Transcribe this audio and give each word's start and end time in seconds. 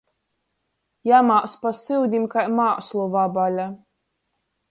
Jamās 1.09 1.53
pa 1.65 1.73
syudim 1.81 2.25
kai 2.33 2.47
māslu 2.61 3.07
vabale. 3.17 3.67